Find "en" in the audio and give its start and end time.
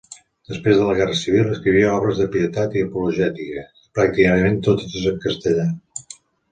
5.15-5.27